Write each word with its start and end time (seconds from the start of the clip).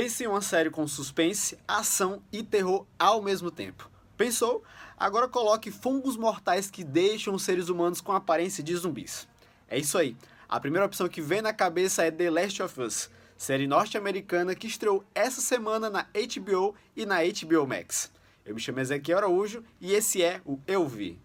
Pense 0.00 0.22
em 0.22 0.28
uma 0.28 0.40
série 0.40 0.70
com 0.70 0.86
suspense, 0.86 1.58
ação 1.66 2.22
e 2.30 2.40
terror 2.40 2.86
ao 2.96 3.20
mesmo 3.20 3.50
tempo. 3.50 3.90
Pensou? 4.16 4.62
Agora 4.96 5.26
coloque 5.26 5.72
fungos 5.72 6.16
mortais 6.16 6.70
que 6.70 6.84
deixam 6.84 7.34
os 7.34 7.42
seres 7.42 7.68
humanos 7.68 8.00
com 8.00 8.12
aparência 8.12 8.62
de 8.62 8.76
zumbis. 8.76 9.26
É 9.66 9.76
isso 9.76 9.98
aí. 9.98 10.16
A 10.48 10.60
primeira 10.60 10.86
opção 10.86 11.08
que 11.08 11.20
vem 11.20 11.42
na 11.42 11.52
cabeça 11.52 12.04
é 12.04 12.12
The 12.12 12.30
Last 12.30 12.62
of 12.62 12.80
Us, 12.80 13.10
série 13.36 13.66
norte-americana 13.66 14.54
que 14.54 14.68
estreou 14.68 15.02
essa 15.12 15.40
semana 15.40 15.90
na 15.90 16.02
HBO 16.02 16.76
e 16.94 17.04
na 17.04 17.16
HBO 17.16 17.66
Max. 17.66 18.12
Eu 18.44 18.54
me 18.54 18.60
chamo 18.60 18.78
Ezequiel 18.78 19.18
Araújo 19.18 19.64
e 19.80 19.94
esse 19.94 20.22
é 20.22 20.40
o 20.46 20.60
Eu 20.64 20.86
Vi. 20.86 21.18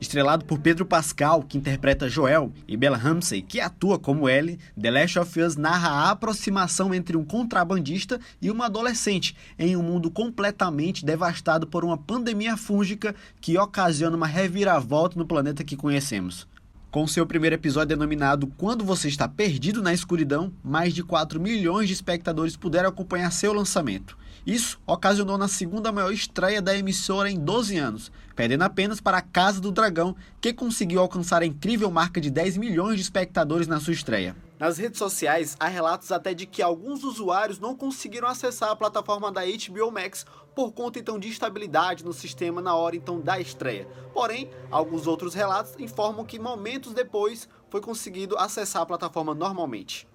Estrelado 0.00 0.44
por 0.44 0.58
Pedro 0.58 0.84
Pascal, 0.84 1.42
que 1.42 1.56
interpreta 1.56 2.08
Joel, 2.08 2.52
e 2.66 2.76
Bella 2.76 2.96
Ramsey, 2.96 3.42
que 3.42 3.60
atua 3.60 3.98
como 3.98 4.28
Ellie, 4.28 4.58
The 4.80 4.90
Last 4.90 5.18
of 5.18 5.40
Us 5.40 5.56
narra 5.56 5.88
a 5.88 6.10
aproximação 6.10 6.94
entre 6.94 7.16
um 7.16 7.24
contrabandista 7.24 8.20
e 8.40 8.50
uma 8.50 8.66
adolescente 8.66 9.36
em 9.58 9.76
um 9.76 9.82
mundo 9.82 10.10
completamente 10.10 11.04
devastado 11.04 11.66
por 11.66 11.84
uma 11.84 11.98
pandemia 11.98 12.56
fúngica 12.56 13.14
que 13.40 13.58
ocasiona 13.58 14.16
uma 14.16 14.26
reviravolta 14.26 15.18
no 15.18 15.26
planeta 15.26 15.64
que 15.64 15.76
conhecemos. 15.76 16.46
Com 16.90 17.06
seu 17.06 17.24
primeiro 17.24 17.54
episódio 17.54 17.90
denominado 17.90 18.48
Quando 18.56 18.84
Você 18.84 19.06
Está 19.06 19.28
Perdido 19.28 19.80
na 19.80 19.94
Escuridão, 19.94 20.52
mais 20.60 20.92
de 20.92 21.04
4 21.04 21.38
milhões 21.38 21.86
de 21.86 21.94
espectadores 21.94 22.56
puderam 22.56 22.88
acompanhar 22.88 23.30
seu 23.30 23.52
lançamento. 23.52 24.18
Isso 24.44 24.76
ocasionou 24.84 25.38
na 25.38 25.46
segunda 25.46 25.92
maior 25.92 26.12
estreia 26.12 26.60
da 26.60 26.76
emissora 26.76 27.30
em 27.30 27.38
12 27.38 27.76
anos, 27.76 28.10
perdendo 28.34 28.62
apenas 28.62 29.00
para 29.00 29.18
a 29.18 29.22
Casa 29.22 29.60
do 29.60 29.70
Dragão, 29.70 30.16
que 30.40 30.52
conseguiu 30.52 30.98
alcançar 30.98 31.42
a 31.42 31.46
incrível 31.46 31.92
marca 31.92 32.20
de 32.20 32.28
10 32.28 32.56
milhões 32.56 32.96
de 32.96 33.02
espectadores 33.02 33.68
na 33.68 33.78
sua 33.78 33.92
estreia. 33.92 34.34
Nas 34.60 34.76
redes 34.76 34.98
sociais, 34.98 35.56
há 35.58 35.68
relatos 35.68 36.12
até 36.12 36.34
de 36.34 36.44
que 36.44 36.60
alguns 36.60 37.02
usuários 37.02 37.58
não 37.58 37.74
conseguiram 37.74 38.28
acessar 38.28 38.68
a 38.68 38.76
plataforma 38.76 39.32
da 39.32 39.40
HBO 39.40 39.90
Max 39.90 40.26
por 40.54 40.72
conta 40.72 40.98
então 40.98 41.18
de 41.18 41.28
instabilidade 41.28 42.04
no 42.04 42.12
sistema 42.12 42.60
na 42.60 42.76
hora 42.76 42.94
então 42.94 43.22
da 43.22 43.40
estreia. 43.40 43.88
Porém, 44.12 44.50
alguns 44.70 45.06
outros 45.06 45.32
relatos 45.32 45.74
informam 45.78 46.26
que 46.26 46.38
momentos 46.38 46.92
depois 46.92 47.48
foi 47.70 47.80
conseguido 47.80 48.36
acessar 48.36 48.82
a 48.82 48.86
plataforma 48.86 49.34
normalmente. 49.34 50.06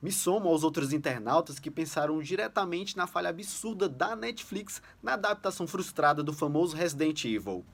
Me 0.00 0.12
somo 0.12 0.48
aos 0.48 0.62
outros 0.62 0.92
internautas 0.92 1.58
que 1.58 1.68
pensaram 1.68 2.22
diretamente 2.22 2.96
na 2.96 3.08
falha 3.08 3.30
absurda 3.30 3.88
da 3.88 4.14
Netflix 4.14 4.80
na 5.02 5.14
adaptação 5.14 5.66
frustrada 5.66 6.22
do 6.22 6.32
famoso 6.32 6.76
Resident 6.76 7.24
Evil. 7.24 7.66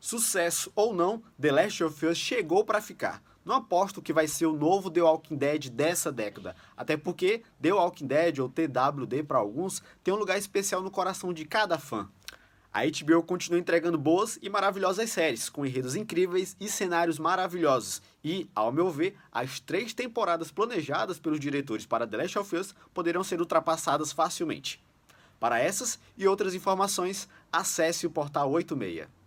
Sucesso 0.00 0.72
ou 0.74 0.94
não, 0.94 1.22
The 1.38 1.52
Last 1.52 1.84
of 1.84 2.06
Us 2.06 2.16
chegou 2.16 2.64
para 2.64 2.80
ficar. 2.80 3.22
Não 3.44 3.56
aposto 3.56 4.00
que 4.00 4.12
vai 4.12 4.28
ser 4.28 4.46
o 4.46 4.56
novo 4.56 4.90
The 4.90 5.02
Walking 5.02 5.36
Dead 5.36 5.68
dessa 5.68 6.12
década, 6.12 6.54
até 6.76 6.96
porque 6.96 7.42
The 7.60 7.72
Walking 7.72 8.06
Dead 8.06 8.38
ou 8.38 8.48
TWD 8.48 9.24
para 9.24 9.38
alguns 9.38 9.82
tem 10.04 10.14
um 10.14 10.16
lugar 10.18 10.38
especial 10.38 10.82
no 10.82 10.90
coração 10.90 11.32
de 11.32 11.44
cada 11.44 11.78
fã. 11.78 12.08
A 12.72 12.84
HBO 12.86 13.22
continua 13.22 13.60
entregando 13.60 13.98
boas 13.98 14.38
e 14.40 14.48
maravilhosas 14.48 15.10
séries, 15.10 15.50
com 15.50 15.66
enredos 15.66 15.94
incríveis 15.94 16.56
e 16.58 16.70
cenários 16.70 17.18
maravilhosos. 17.18 18.00
E, 18.24 18.48
ao 18.54 18.72
meu 18.72 18.90
ver, 18.90 19.14
as 19.30 19.60
três 19.60 19.92
temporadas 19.92 20.50
planejadas 20.50 21.18
pelos 21.18 21.38
diretores 21.38 21.84
para 21.84 22.06
The 22.06 22.16
Last 22.16 22.38
of 22.38 22.56
Us 22.56 22.74
poderão 22.94 23.22
ser 23.22 23.40
ultrapassadas 23.40 24.10
facilmente. 24.10 24.82
Para 25.38 25.58
essas 25.58 25.98
e 26.16 26.26
outras 26.26 26.54
informações, 26.54 27.28
acesse 27.52 28.06
o 28.06 28.10
portal 28.10 28.50
86. 28.50 29.21